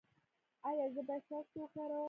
[0.67, 1.99] ایا زه باید څاڅکي وکاروم؟